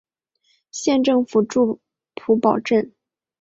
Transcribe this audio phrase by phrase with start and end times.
[0.71, 1.79] 县政府驻
[2.15, 2.91] 普保镇。